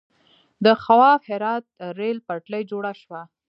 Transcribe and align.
د 0.63 0.65
خواف 0.83 1.21
هرات 1.31 1.65
ریل 1.97 2.17
پټلۍ 2.27 2.63
جوړه 2.71 2.91
شوه. 3.01 3.21